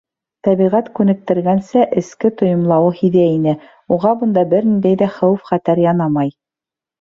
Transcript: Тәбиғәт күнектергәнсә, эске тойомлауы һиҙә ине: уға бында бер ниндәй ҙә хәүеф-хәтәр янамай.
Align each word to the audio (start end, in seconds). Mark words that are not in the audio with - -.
Тәбиғәт 0.45 0.87
күнектергәнсә, 0.99 1.83
эске 2.01 2.31
тойомлауы 2.39 2.95
һиҙә 3.01 3.27
ине: 3.35 3.53
уға 3.97 4.15
бында 4.23 4.45
бер 4.55 4.67
ниндәй 4.71 4.99
ҙә 5.03 5.11
хәүеф-хәтәр 5.19 5.85
янамай. 5.85 6.35